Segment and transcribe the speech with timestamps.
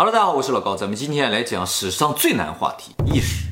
[0.00, 3.48] Hello，大家好，我是老高，咱们今天来讲史上最难话题——意识。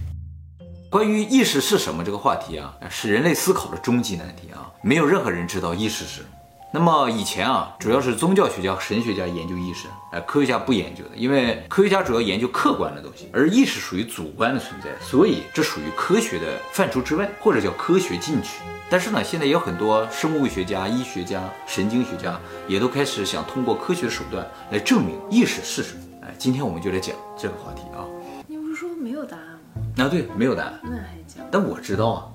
[0.89, 6.29] 关于意识是什么这个话题啊，是人类思考的终极难题啊，没有任何人知道意识是什么。
[6.73, 18.61] 那么以前啊，主要是宗教学家、神学家研究意识，哎，科学家不研究的，因为科学家主要研究客观的东西，而意识属于主观的存在，所以这属于科学的范畴之外，或者叫科学禁区。
[18.89, 26.01] 但是呢，现在有很多生物学家、医学家、神经学家也都开始想通过科学手段来证明意识是什么。
[26.37, 28.05] 哎，今天我们就来讲这个话题啊。
[28.47, 30.05] 你不是说没有答案吗？
[30.05, 31.43] 啊，对，没有答案，那还讲？
[31.51, 32.29] 但我知道啊。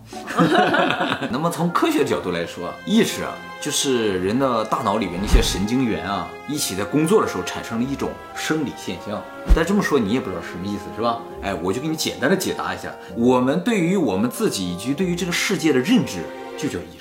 [1.31, 9.21] 那么从科学角度来说，意识啊，就是人的大脑里面那些神经元啊，一起在工作的时候产生了一种生理现象。
[9.55, 11.19] 但这么说你也不知道什么意思是吧？
[11.43, 16.23] 哎，我就给你简单的解答一下，我们对于我们自己以及对于这个世界的认知，
[16.57, 17.00] 就叫意识。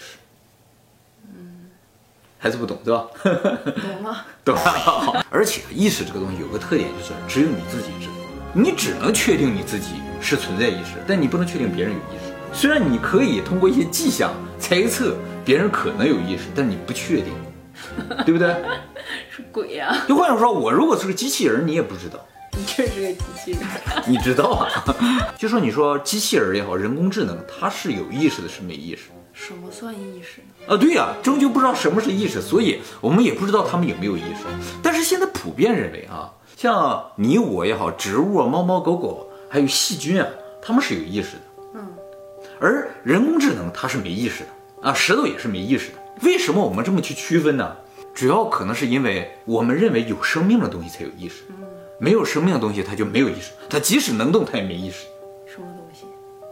[2.40, 3.06] 嗯，还是不懂对吧？
[3.22, 4.24] 懂吗。
[4.44, 4.60] 懂了。
[4.80, 8.12] 好 而且意识这个东西有个特点，就是只有你自己知道，
[8.54, 12.32] 你只能确定你自己是存在意识，但你不能确定别人有意识。
[12.52, 17.32] 虽然你可以通过一些迹象猜测别人可能有意识，但你不确定，
[18.24, 18.56] 对不对？
[19.30, 22.18] 是鬼呀、就换句话说，我如果是个机器人，你也不知道，
[22.56, 23.60] 你就是个机器人。
[24.06, 24.66] 你知道啊？
[25.38, 29.10] 就说你说机器人也好，人工智能，它是有意识的，是没意识
[29.40, 30.74] 什么算意识呢？
[30.74, 30.76] 啊？
[30.76, 34.44] 对呀、终究不知道什么是意识，所以我们也不知道他们有没有意识。
[34.82, 40.28] 但是现在普遍认为啊，像你我也好，植物啊、猫猫狗狗，还有细菌啊，
[40.60, 41.42] 它们是有意识的。
[41.76, 41.88] 嗯，
[42.60, 44.50] 而人工智能它是没意识的
[44.90, 45.98] 啊，石头也是没意识的。
[46.22, 47.74] 为什么我们这么去区分呢？
[48.12, 51.44] 主要可能是因为我们认为有生命的东西才有意识，
[51.98, 55.06] 没有生命的东西它就没有意识，它即使能动它也没意识。
[55.46, 56.04] 什么东西？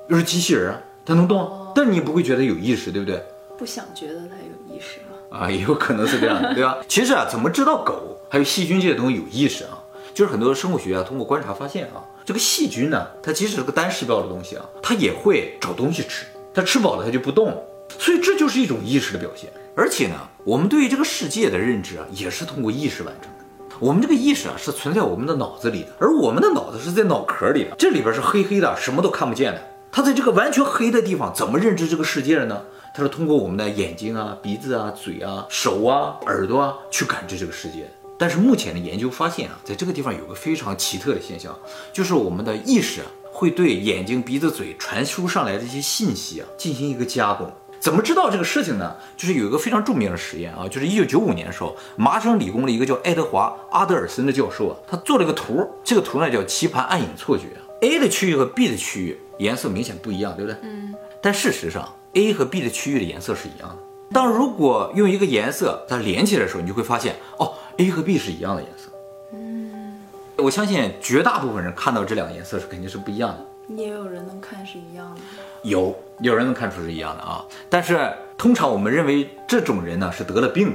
[0.09, 3.23] 就是机器人啊，它能动，但你不会觉得有意识，对不对？
[3.57, 5.39] 不想觉得它有意识吗？
[5.39, 6.77] 啊，也有可能是这样的，对吧？
[6.89, 9.79] 其实啊，怎么知道狗还有细菌这些东西有意识啊？
[10.13, 17.57] 就是很多生物学家通过观察发现啊，这个细菌呢，它即使是个单细胞的东西啊，它也会找东西吃，它吃饱了它就不动了，
[17.97, 19.49] 所以这就是一种意识的表现。
[19.77, 23.45] 而且呢，我们对于这个世界的认知啊，也是通过意识完成的。
[23.79, 29.63] 我们这个意识啊，是存在我们的脑子里的，而我们的脑子是在脑壳里的，这里边是黑黑的，什么都看不见的。
[29.91, 32.63] 他在这个完全黑的地方，怎么认知这个世界的呢？
[32.95, 37.91] 他是通过我们的眼睛啊、鼻子啊、嘴啊、手啊、耳朵啊去感知这个世界的。
[38.19, 41.57] 但是目前的研究发现啊，在这个地方有个非常奇特的现象，
[41.93, 47.49] 就是我们的意识啊会对眼睛、鼻子、嘴传输上来的一些信息啊进行一个加工。
[47.79, 48.97] 怎么知道这个事情呢？
[49.17, 57.45] 就是有一个非常著名的实验啊，就是一九九五年的时候，麻省理工的一个叫爱德华·阿德尔森的教授啊，他做了个图，这个图呢叫棋盘暗影错觉。
[57.81, 60.59] A 的区域和 B 的区域颜色明显不一样，对不对？
[60.63, 60.95] 嗯。
[61.21, 63.77] 但事实上，A 和 B 的区域的颜色是一样的。
[64.13, 68.91] 当如果用一个颜色它连起来的时候，你就会发现哦，A 和 B 是一样的颜色。
[69.33, 69.99] 嗯。
[70.37, 73.75] 我相信绝大部分人看到这两个颜色是肯定是不一样的。
[73.75, 75.21] 也有人能看是一样的。
[75.63, 80.75] 有有人能看出是一样的啊，但是通常我们认为这种人呢是得了病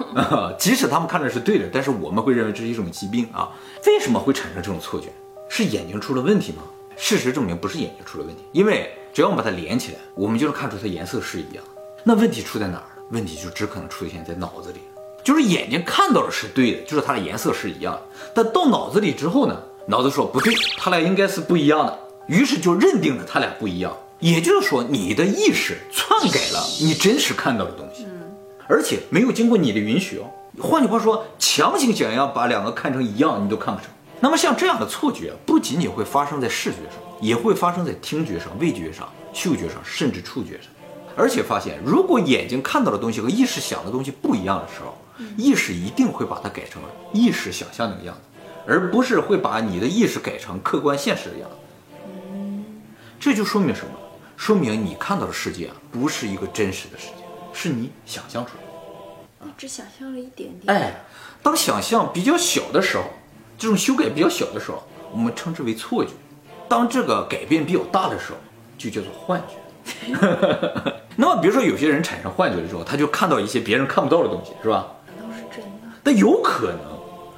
[0.58, 3.50] 即使他们看着是对的，但是我们会认为这是一种疾病啊。
[3.86, 5.08] 为什么会产生这种错觉？
[5.48, 6.62] 是眼睛出了问题吗？
[6.96, 11.82] 事实证明不是眼睛出了问题，因为只要我们把它连起来，我们就能看出它颜色是一样的。
[12.04, 13.02] 那问题出在哪儿呢？
[13.10, 14.80] 问题就只可能出现在脑子里，
[15.22, 18.02] 就是眼睛看到的是对的，就是它的颜色是一样的，
[18.34, 21.98] 但到脑子里之后呢，脑子说不对，它俩应该是不一样的。
[22.28, 28.06] 于是就认定了它俩不一样，也就是说，你的意识篡改了你真实看到的东西，
[28.68, 30.30] 而且没有经过你的允许哦。
[30.60, 33.90] 换句话说，强行想要把两个看成一样，你都看不成。
[34.22, 40.70] 那么像这样的错觉，不仅仅会发生在视觉上，也会发生在听觉上、味觉上、嗅觉上，甚至触觉上。
[41.16, 44.96] 而且发现，如果眼睛看到的东西和意识想的东西不一样的时候，
[45.36, 48.20] 意识一定会把它改成了意识想象那个样子，
[48.64, 51.56] 而不是会把你的意识改成客观现实的样子。
[53.18, 53.92] 这就说明什么？
[54.36, 58.70] 说明你看到的世界啊，不是一个真实的世界，是你想象出来的。
[59.44, 60.72] 你只想象了一点点。
[60.72, 61.04] 哎，
[61.42, 63.04] 当想象比较小的时候，
[63.62, 66.10] 这种修改比较小的时候，我们称之为错觉；
[66.68, 68.38] 当这个改变比较大的时候，
[68.76, 69.54] 就叫做幻觉。
[71.14, 74.88] 那么，比如说有些人产生幻觉的时候，他就看到一些别人看不到的东西，是吧？
[75.16, 75.70] 难道是真的？
[76.02, 76.80] 但有可能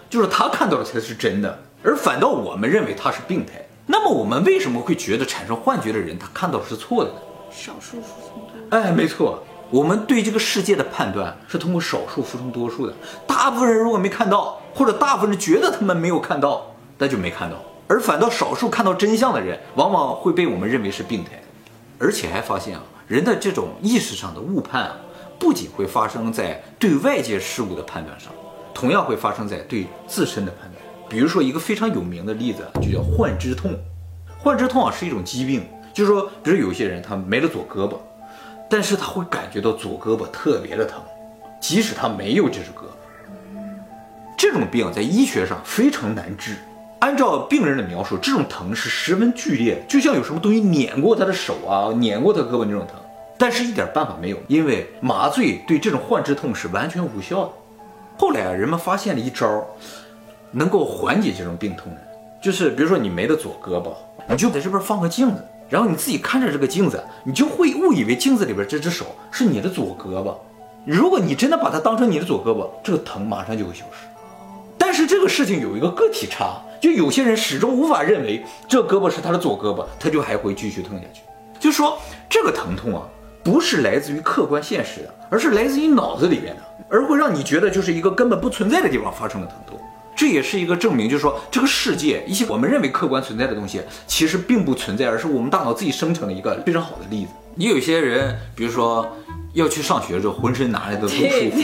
[0.09, 3.63] 就是他看到的才是真的，而反倒我们认为他是病态。
[3.85, 7.17] 那么我们为什么会觉得产生幻觉的人他看到的是错的呢？
[7.51, 8.69] 少数服从多数。
[8.71, 12.95] 哎，没错，我们对这个世界的判断是通过少数服从多数的。
[13.27, 17.57] 大部分人如果没看到，或者大部分人觉得他们没有看到，那就没看到。
[17.87, 21.41] 而反倒少数看到真相的人，往往会被我们认为是病态。
[21.99, 24.97] 而且还发现啊，人的这种意识上的误判啊，
[25.39, 28.33] 不仅会发生在对外界事物的判断上，
[28.75, 30.83] 同样会发生在对自身的判断。
[31.09, 33.71] 比如说一个非常有名的例子，就叫幻肢痛。
[34.39, 37.97] 幻肢痛啊是一种疾病，就是说，比如有些人他没了左胳膊，
[38.69, 41.01] 但是他会感觉到左胳膊特别的疼，
[41.61, 42.94] 即使他没有这只胳膊。
[44.37, 46.57] 这种病在医学上非常难治。
[47.01, 52.97] 按照病人的描述，这种疼是十分剧烈，就像有什么东西碾过他的手啊，碾过他胳膊那种疼。
[53.37, 57.51] 但是，一点办法没有，因为麻醉对这种患肢痛是完全无效的。
[58.17, 59.67] 后来啊，人们发现了一招，
[60.53, 62.01] 能够缓解这种病痛的，
[62.41, 63.93] 就是比如说你没了左胳膊，
[64.29, 70.35] 你就在这边放个镜子，然后你自己看着这个镜子，你就会误以为镜子里边这只手是你的左胳膊。
[70.87, 74.07] 如果你真的把它当成你的左胳膊，这个疼马上就会消失。
[74.97, 81.23] 但是这个事情有一个个体差，就有些人始终无法认为这胳膊是他的左胳膊，他就还会继续痛下去。
[81.59, 81.99] 就说
[82.31, 83.03] 这个疼痛啊。
[83.43, 89.77] 不是来自于客观现实的，而是来自于脑子里面的，而会让你觉得就是一个根本不存在的地方发生了疼痛。
[90.17, 97.31] 这也是一个证明，就是说这个世界一些我们认为客观存在的东西，其实并不存在，而是我们大脑自己生成的一个非常好的例子。
[97.57, 99.17] 你有些人，比如说
[99.53, 101.61] 要去上学的时候，浑身拿来的都不舒服，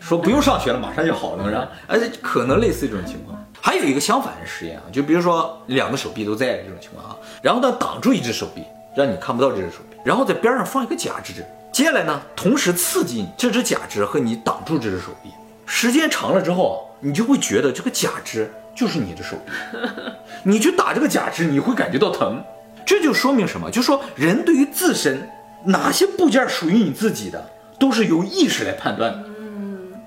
[0.00, 1.68] 说不用上学了，马上就好了，是吧？
[1.86, 3.38] 而且可能类似这种情况。
[3.60, 8.62] 还有一个相反的实验啊，就比如说两个手臂都在这种情况啊，然后呢挡住一只手臂，
[8.96, 9.96] 让你看不到这只手臂。
[10.04, 15.30] 然后在边上放一个假肢，接下来呢，同时刺激这只假肢和你挡住这只手臂，
[15.66, 19.52] 时间长了之后，你就会觉得这个假肢就是你的手臂。
[20.44, 22.42] 你去打这个假肢，你会感觉到疼，
[22.84, 23.70] 这就说明什么？
[23.70, 25.28] 就说人对于自身
[25.64, 29.24] 哪些部件属于你自己的，都是由意识来判断的，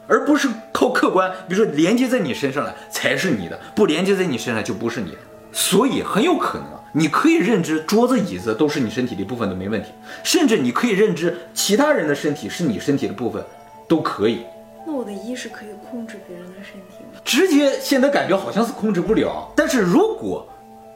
[0.08, 5.18] 而不是靠客观，比如说连接在你身上了才是你的，不连接在你身上就不是你的。
[5.52, 6.68] 所以很有可能。
[6.94, 9.92] 你可以认知桌子、椅子都是你身体的一部分都没问题，
[10.26, 13.42] 甚至你可以认知其他人的身体是你身体的部分，
[13.88, 14.46] 都可以。
[14.86, 17.20] 那我的意识可以控制别人的身体吗？
[17.24, 20.48] 直接现在感觉好像是控制不了，但是如果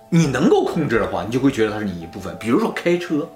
[0.10, 2.36] 你能够控制的话，你就会觉得它是你一部分。
[2.40, 3.30] 比如说开车，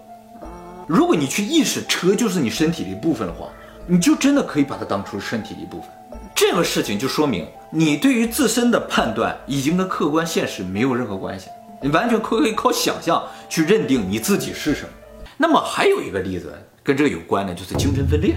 [0.88, 3.48] 如果你去意识车就是你身体的一部分的话，
[3.86, 5.90] 你就真的可以把它当成身体的一部分。
[6.34, 11.50] 这个事情就说明你对于自身的判断已经跟客观现实没有任何关系。
[11.82, 14.90] 你完全可以靠想象去认定你自己是什么。
[15.38, 16.54] 那么还有一个例子
[16.84, 18.36] 跟这个有关的，就是精神分裂。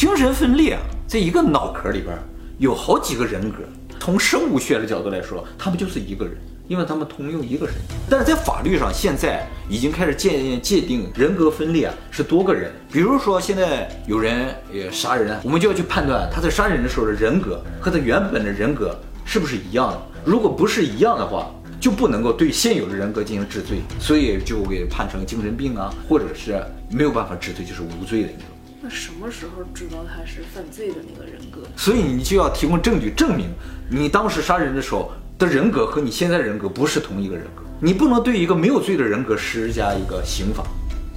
[0.00, 2.16] 精神分裂啊，在一个脑壳里边
[2.56, 3.58] 有好几个人格。
[3.98, 6.38] 从生物学的角度来说，他们就是一个人，
[6.68, 7.94] 因为他们通用一个身体。
[8.08, 12.72] 但是在法律上，现在已经开始界界定人格分裂啊是多个人。
[12.90, 20.00] 比如说，现在有人呃杀人，我们就要去判断他在杀人的时候的人格和他原本的人格是不是一样的。
[20.24, 26.58] 如果不是一样的话，就不能够对现有的人格进行治罪，所以就给判成精神病啊，或者是
[26.90, 28.46] 没有办法治罪，就是无罪的那种。
[28.82, 31.60] 那什么时候知道他是犯罪的那个人格？
[31.76, 33.50] 所以你就要提供证据证明
[33.90, 37.62] 你当时杀人的时候的人格和你现在人格不是同一个人格。
[37.78, 40.64] 你不能对一个没有罪的人格施加一个刑法。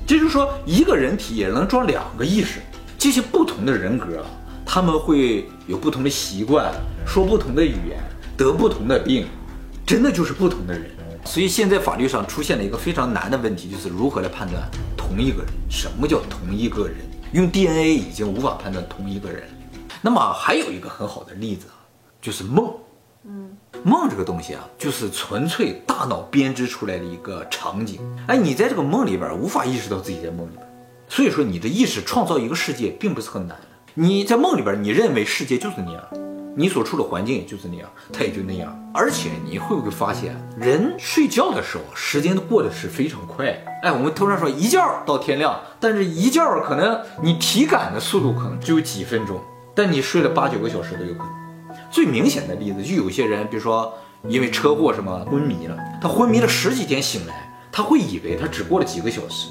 [0.05, 2.59] 这就是说，一个人体也能装两个意识，
[2.97, 4.25] 这些不同的人格，
[4.65, 6.69] 他们会有不同的习惯，
[7.07, 7.97] 说不同的语言，
[8.35, 9.25] 得不同的病。
[9.85, 10.89] 真的就是不同的人，
[11.25, 14.61] 所以现在法律上出现了一个非常难的问题，就是如何来判断
[14.95, 15.47] 同一个人？
[15.69, 16.95] 什么叫同一个人？
[17.33, 19.43] 用 DNA 已经无法判断同一个人。
[20.03, 21.81] 那么还有一个很好的例子啊，
[22.21, 22.71] 就是梦。
[23.25, 27.99] 嗯，梦这个东西啊，就是纯粹大脑编织出来的一个场景。
[28.27, 30.67] 哎，你在这个梦里边无法意识到自己在梦里边，
[31.07, 33.57] 所以说你的意识创造一个世界并不是很难。
[33.95, 36.03] 你在梦里边，你认为世界就是那样。
[36.55, 38.77] 你所处的环境就是那样，它也就那样。
[38.93, 43.47] 而且你会不会发现，人睡觉的时候，时间过得是非常快。
[43.81, 49.41] 哎，我们通常说一觉到天亮，但是一觉可能你体感的速度可能只有几分钟，
[49.73, 51.29] 但你睡了八九个小时都有可能。
[51.89, 53.91] 最明显的例子，就有些人，比如说
[54.27, 59.47] 因为车祸什么昏迷了，他昏迷了十几天醒来，他会以为他只过了几个小时。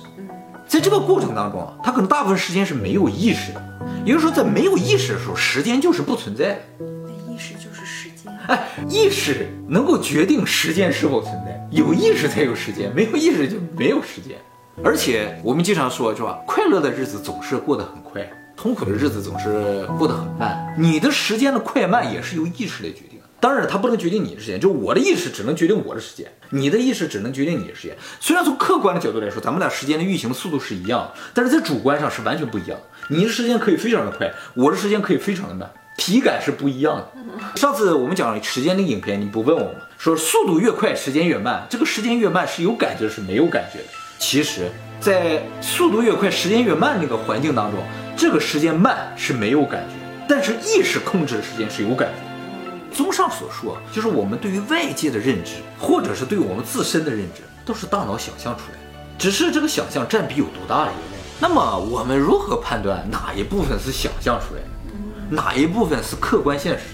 [0.73, 3.63] 在这个过程当中啊，他可能大部分时间是没有意识的。
[4.07, 6.59] 也就是说，在没有意识的时候，时间就是不存在。
[6.79, 8.33] 那意识就是时间。
[8.49, 14.39] 哎，意识能够决定时间是否存在，有意识才有时间，没有意识就没有时间。
[14.83, 16.39] 而且我们经常说，是吧？
[16.47, 18.27] 快乐的日子总是过得很快，
[18.57, 20.75] 痛苦的日子总是过得很慢。
[20.79, 23.12] 你的时间的快慢也是由意识来决定。
[23.43, 27.97] 当然，它不能决定你的时间，就我的意识只能决定我的时间，你的意识只能决定你的时间。
[28.21, 32.79] 虽然从客观的角度来说，咱们俩时间的运行速度是一样，但是在主观上是完全不一样。
[33.09, 37.09] 你的时间可以非常的快，我的时间可以非常的慢，体感是不一样的。
[37.57, 39.81] 上次我们讲时间的影片，你不问我吗？
[39.99, 41.67] 说速度越快，时间越慢。
[41.69, 43.87] 这个时间越慢是有感觉是没有感觉的。
[44.21, 44.71] 其实，
[45.01, 47.83] 在速度越快，时间越慢那个环境当中，
[48.17, 49.97] 这个时间慢是没有感觉，
[50.29, 52.32] 但是意识控制的时间是有感觉。
[52.93, 58.79] 综上所述，就是我们对于外界的认知，或者是对我们自身的认知，都是大脑想象出来的，
[59.19, 60.95] 只是这个想象占比有多大而已。
[61.41, 64.69] 那么我们如何判断哪一部分是想象出来的，
[65.29, 66.85] 哪一部分是客观现实？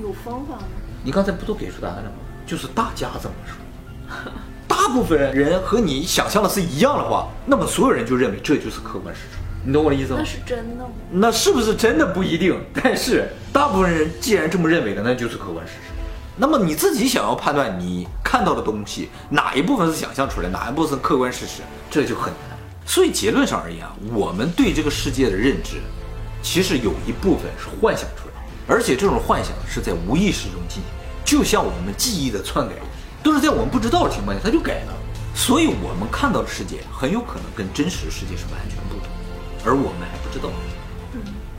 [0.00, 0.62] 有方法吗？
[1.02, 2.16] 你刚才不都给出答案了吗？
[2.46, 4.32] 就是大家这么说，
[4.66, 9.38] 大部分人和你想象的是一样的话，那么所有人就认为这就是客观事实。
[9.64, 10.24] 你懂我的意思吗那？
[10.24, 10.90] 是真的吗？
[11.10, 12.58] 那是不是真的不一定？
[12.82, 15.92] 但是大部分人既然这么认为的，那就是客观事实。
[16.36, 22.56] 那么你自己想要判断你看到的东西哪一部分是想象出来，哪一部分是客观事实，这就很难。
[22.86, 25.78] 所以结论上而言啊，我们对这个世界的认知，
[26.42, 32.74] 其实有一部分是幻想出来的，而且这种幻想是在无意识中进行的，就像我们记忆的篡改，
[33.22, 34.94] 都是在我们不知道的情况下它就改了。
[35.34, 38.78] 所以我们看到的世界很有可能跟真实的世界是完全
[39.68, 40.50] 而我们还不知道。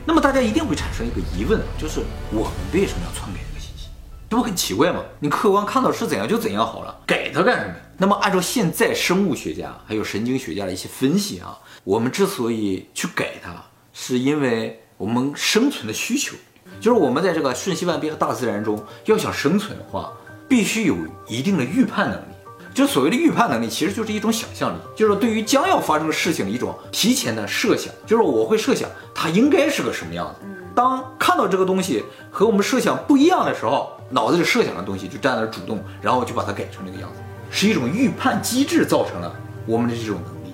[0.04, 2.00] 那么大家一定会产生一个疑问啊，就是
[2.32, 3.89] 我们为什么要篡改这个信息？
[4.28, 5.04] 这不很奇怪吗？
[5.20, 7.75] 你客观看到是怎样就怎样好了，改它干什么？
[7.98, 13.63] 那么按照现在生物学家还有神经学家的一些分析啊，我们之所以去改它，
[13.94, 16.36] 是因为我们生存的需求，
[16.82, 20.12] 就是我们在这个瞬息万变的大自然中，要想生存的话，
[20.48, 20.96] 必须有
[21.28, 22.34] 一定的预判能力。
[22.74, 30.48] 就所谓的预判能力，其实就是一种想象力，就是对于将要发生的事情的一种提前的设想，就是我会设想它应该是个什么样子。
[30.76, 37.20] 当看到这个东西和我们设想不一样的时候，脑子里设想的东西就站在那儿主动，然后就把它改成这个样子，
[37.52, 39.36] 是一种预判机制造成了
[39.66, 40.54] 我们的这种能力。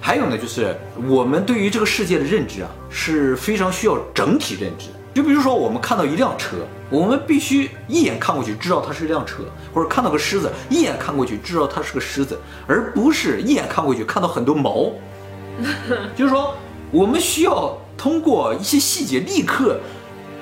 [0.00, 0.76] 还有呢，就是
[1.08, 4.95] 我们对于这个世界的认知啊，是非常需要整体认知的。
[5.16, 6.58] 就比如说，我们看到一辆车，
[6.90, 14.92] 我们必须一眼看过去知道它是一辆车，或者看到个狮子，一眼看过去知道它是个狮子，而不是一眼看过去看到很多毛。
[16.14, 16.54] 就是说，
[16.90, 19.80] 我们需要通过一些细节立刻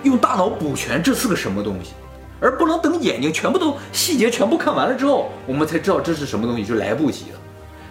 [0.02, 1.92] 用大脑补全这是个什么东西，
[2.40, 7.38] 而不能等眼睛全部都细节全部看完了之后，我们才知道这是什么东西，就来不及了。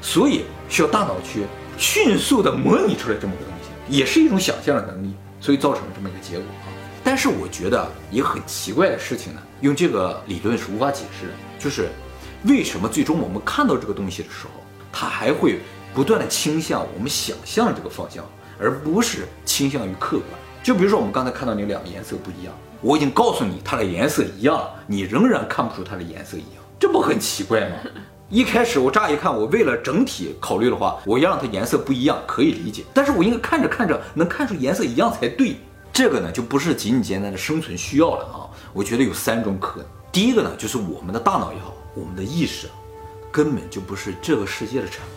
[0.02, 1.46] 所以需要大脑去
[1.78, 6.63] 迅速的模拟出来这么个东西，也是一种想象的能力，所以造成了这么一个结果啊。
[7.04, 11.90] 但是我觉得一个很奇怪的事情呢，用这个理论是无法解释的，就是
[12.46, 15.60] 为什么最终我们看到这个东西的时候，它还会
[15.94, 18.24] 不断的倾向我们想象这个方向，
[18.58, 20.28] 而不是倾向于客观。
[20.64, 27.76] 就比如说我们刚才看到那两个颜色不一样，我已经告诉你它的颜色一样了，你仍然看不出它的颜色一样，这不很奇怪吗？
[28.30, 35.58] 一开始我乍一看，我为了整体考虑的话，我要让它颜色不一样可以理解，但是我应该看着看着能看出颜色一样才对。
[35.94, 38.50] 这个呢就不是仅仅简单的生存需要了啊！
[38.74, 39.86] 我觉得有三种可能。
[40.12, 42.74] 第一个呢，就是我们的大脑也好，我们的意识啊，
[43.32, 45.12] 根本就不是这个世界的产物，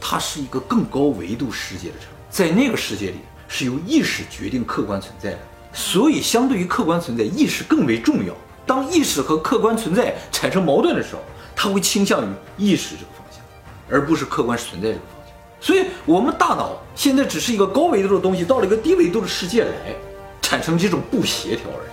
[0.00, 3.16] 它是一个更高维度世界的产物，在那个世界里
[3.48, 5.38] 是由意识决定客观存在的，
[5.72, 8.32] 所以相对于客观存在，意识更为重要。
[8.64, 11.22] 当意识和客观存在产生矛盾的时候，
[11.56, 13.40] 它会倾向于意识这个方向，
[13.90, 15.34] 而不是客观存在这个方向。
[15.60, 19.70] 所以，我们大脑现在只是一个高维度的东西，到了一个低维度的世界来，
[20.50, 21.90] 产生这种不协调而已。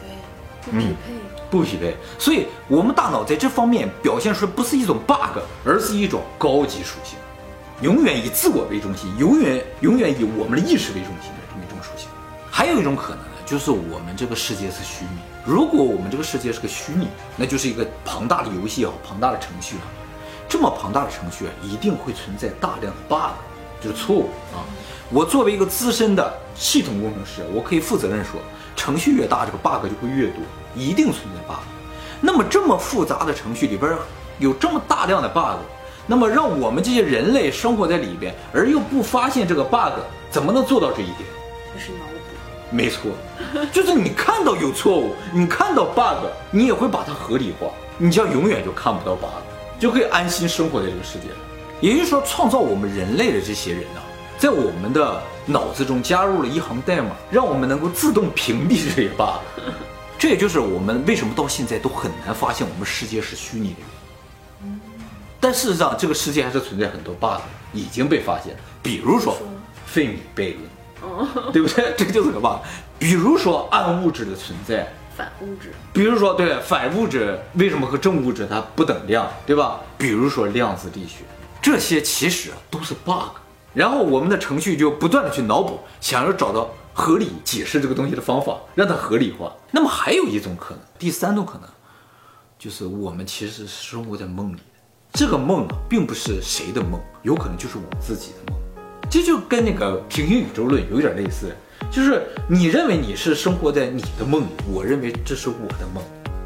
[0.00, 1.14] 对，不匹配。
[1.48, 7.16] 不匹配，所以我们大脑在这方面表现出来不是一种 bug，而是一种高级属性，
[7.80, 12.08] 永远以自我为中心，永远永远以我们的意识为中心的这么一种属性。
[12.50, 15.20] 还有一种可能呢，就是我们这个世界是虚拟。
[15.44, 19.86] 如果我们这个世界是个虚拟，那就是一个庞大的游戏也好，庞大的程序啊。
[20.48, 23.30] 这么庞大的程序啊，一定会存在大量的 bug，
[23.84, 24.64] 就是错误啊。
[25.10, 28.40] 我作为一个资深的系统工程师，我可以负责任说，
[28.74, 30.40] 程序越大，这个 bug 就会越多，
[30.74, 31.60] 一定存在 bug。
[32.20, 33.92] 那么这么复杂的程序里边
[34.38, 35.60] 有这么大量的 bug，
[36.06, 39.92] 那么让我们这些人类生活在里边，而又不发现这个 bug，
[40.30, 41.18] 怎么能做到这一点？
[41.74, 42.14] 就是脑补。
[42.70, 43.12] 没错，
[43.70, 49.28] 就是你看到有错误，你看到 bug，你也会把它合理化，你将永远就看不到 bug，
[49.78, 51.36] 就可以安心生活在这个世界上。
[51.84, 54.00] 也就是说，创造我们人类的这些人呢、
[54.38, 59.42] 在我们的脑子中加入了一行代码，让我们能够自动屏蔽这些 bug。
[60.18, 63.80] 这也就是我们为什么到现在都很难发现我们世界是虚拟的
[64.62, 64.80] 原因。
[65.38, 67.42] 但事实上，这个世界还是存在很多 bug，
[67.74, 68.56] 已经被发现。
[68.82, 69.36] 比如说
[69.84, 71.92] 费米悖论，对不对？
[71.98, 72.60] 这个就是个 bug。
[72.98, 75.70] 比如说暗物质的存在，反物质。
[75.92, 79.82] 比如说对反物质为什么和正物质它不等量，对吧？
[79.98, 81.24] 比如说量子力学，
[81.64, 83.38] 这些其实都是 bug。
[83.72, 89.50] 然后我们的程序就不断的去脑补，想要找到合理解释这个东西的方法，让它合理化。
[89.70, 91.62] 那么还有一种可能，第三种可能，
[92.58, 94.62] 就是我们其实是生活在梦里的。
[95.14, 98.60] 这个梦啊，并不是谁的梦，有可能就是我自己的梦。
[99.10, 101.56] 这就跟那个平行宇宙论有点类似，
[101.90, 106.04] 就是你认为你是生活在你的梦里，我认为这是我的梦。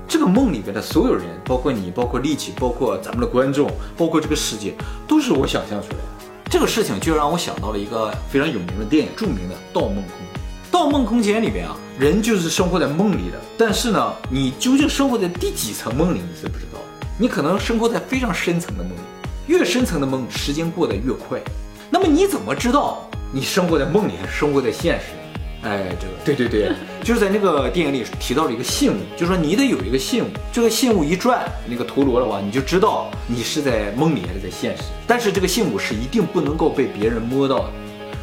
[0.09, 4.75] 这个梦里边的所有人，包括你，包括力气，包括咱们的观众，包括这个世界，
[5.07, 6.05] 都是我想象出来的。
[6.51, 10.09] 这个事情就让我想到了一个非常有名的电影，著名的《盗梦空间》。
[10.73, 16.81] 《盗梦空间》里边啊，人就是生活在梦里的，但是呢，你究竟生活在第几层梦里，你是不知道。
[17.19, 19.01] 你可能生活在非常深层的梦里，
[19.47, 21.39] 越深层的梦，时间过得越快。
[21.91, 25.07] 那么你怎么知道你生活在梦里还是生活在现实？
[25.63, 26.73] 哎，这个对对对，
[27.03, 34.85] 就是在那个电影里提到了一个信物，就是说你得有一个信物，这个信物一转那个陀螺的话，你就知道你是在梦里还是在现实。
[35.05, 37.71] 但是这个信物是一定不能够被别人摸到的，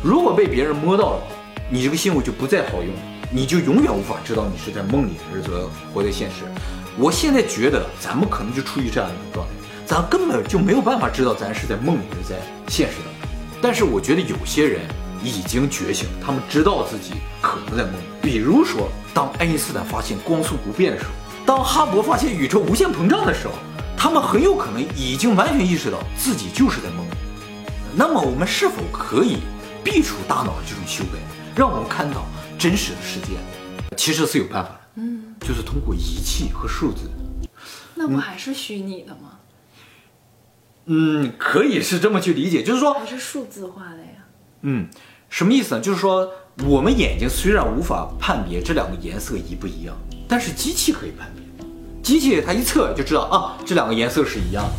[0.01, 1.23] 如果被别人摸到了，
[1.69, 2.89] 你这个信物就不再好用，
[3.29, 5.49] 你就永远无法知道你是在梦里还是在
[5.93, 6.45] 活在现实。
[6.97, 9.53] 我现在觉得咱们可能就处于这样一种状态，
[9.85, 12.39] 咱根本就没有办法知道咱是在梦里还是在
[12.69, 13.29] 现实当中。
[13.61, 14.79] 但是我觉得有些人。
[15.25, 18.05] 已经觉醒，他们知道自己可能在梦里。
[18.21, 21.11] 比如说，当爱因斯坦发现光速不变的时候，
[21.45, 23.53] 当哈勃发现宇宙无限膨胀的时候，
[23.97, 27.11] 他们很有可能已经完全意识到自己就是在梦里。
[27.95, 29.37] 那么，我们是否可以
[29.83, 31.19] 避除大脑的这种修改，
[31.55, 32.25] 让我们看到
[32.57, 33.37] 真实的世界？
[33.95, 37.09] 其实是有办法的，嗯，就是通过仪器和数字。
[37.93, 39.39] 那不还是虚拟的吗？
[40.87, 44.25] 嗯，可以是这么去理解，就是说还是数字化的呀。
[44.61, 44.89] 嗯。
[45.35, 45.81] 什么意思呢？
[45.81, 46.31] 就是说，
[46.65, 49.93] 我们眼睛虽然无法判别这两个颜色一不一样，
[50.29, 51.43] 但是机器可以判别。
[52.01, 54.71] 机器它一测就知道啊，这两个颜色是一样的。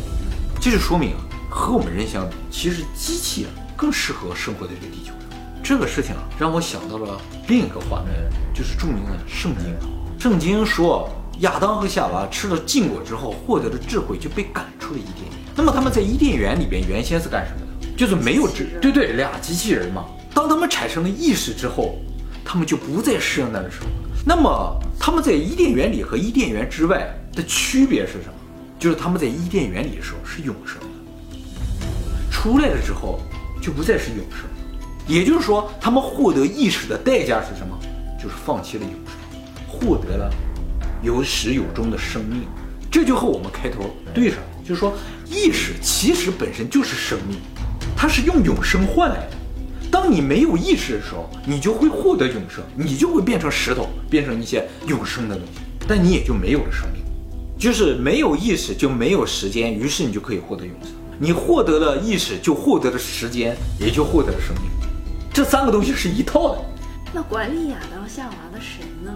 [0.59, 3.45] 这就说明啊，和我们人相比，其实机器
[3.75, 5.39] 更适合生活在这个地球上。
[5.63, 9.75] 这个事情啊，让我想到了另一个画面，就是著名的圣经。
[10.17, 11.07] 圣经说，
[11.41, 15.39] 亚当和夏娃吃了禁果之后，获得的智慧就被赶出了伊甸园。
[15.55, 17.87] 那么他们在伊甸园里边原先是干什么的？
[17.95, 20.03] 就是没有智，对对，俩机器人嘛。
[20.37, 21.97] 当他们产生了意识之后，
[22.45, 23.87] 他们就不再适应那个生活。
[24.23, 28.33] 那么他们在伊甸园里和伊甸园之外的区别是什么？
[28.77, 31.41] 就是他们在伊甸园里的时候是永生的，
[32.29, 33.19] 出来了之后
[33.59, 34.45] 就不再是永生。
[35.07, 37.75] 也就是说，他们获得意识的代价是什么？
[38.21, 40.31] 就是放弃了永生，获得了
[41.01, 42.41] 有始有终的生命。
[42.91, 44.95] 这就和我们开头对上了，就是说
[45.25, 47.39] 意识其实本身就是生命，
[47.95, 49.36] 它是用永生换来的。
[49.99, 57.01] 当你没有意识的时候，你就会获得永生，你就会变成石头，变成一些永生的东西，但你也就没有了生命。
[57.57, 60.91] 就是没有意识就没有时间，于是你就可以获得永生。
[61.17, 64.65] 你获得了意识，就获得了时间，也就获得了生命。
[65.33, 66.61] 这三个东西是一套的。
[67.11, 69.11] 那管理亚当夏娃的神呢？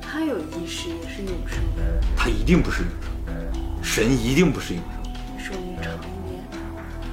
[0.00, 2.02] 他有意识也是永生的？
[2.16, 4.82] 他一定不是永生，神一定不是永
[5.36, 5.44] 生。
[5.44, 6.42] 寿命长一点。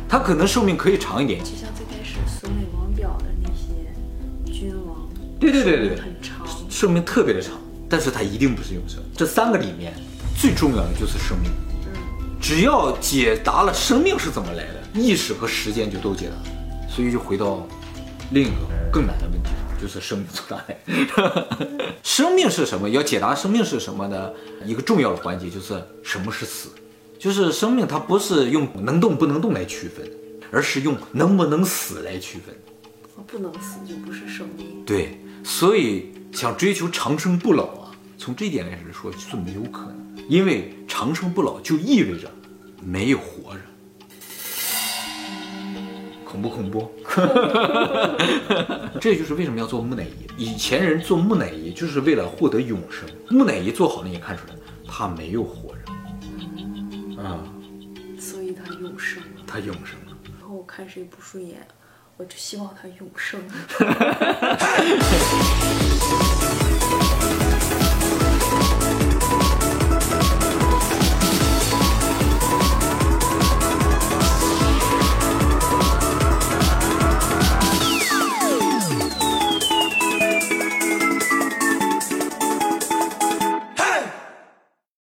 [0.08, 1.44] 他可能寿命可以长一点。
[5.38, 7.54] 对对对对，很长，寿命特别的长，
[7.90, 9.00] 但是它一定不是永生。
[9.16, 9.94] 这三个里面
[10.40, 11.52] 最重要的就是生命。
[11.86, 11.92] 嗯，
[12.42, 16.88] 只要解答了生命是怎么来的，意识和时间就都解答了。
[16.90, 17.68] 所以就回到
[18.32, 20.78] 另一个更难的问题上，就是生命从哪来？
[22.02, 22.90] 生命是什么？
[22.90, 24.32] 要解答生命是什么呢
[24.66, 26.70] 一个重要的环节就是什么是死？
[27.20, 30.10] 就是生命它不是用能动不能动来区分，
[30.52, 32.56] 而是用能不能死来区分。
[33.28, 34.84] 不能死就不是生命。
[34.86, 35.20] 对。
[35.44, 39.96] 所以想追求长生不老啊，从这一点来说是没有可能，
[40.28, 42.32] 因为长生不老就意味着
[42.82, 43.60] 没有活着，
[46.24, 46.92] 恐不恐怖。
[49.00, 50.46] 这就是为什么要做木乃伊。
[50.46, 53.08] 以前人做木乃伊就是为了获得永生。
[53.30, 54.56] 木乃伊做好了，你看出来
[54.88, 57.46] 他没有活着啊，
[58.20, 59.44] 所以他永生了。
[59.46, 59.96] 他永生
[60.66, 61.68] 看谁不顺眼。
[62.18, 63.42] 我就希望他永生。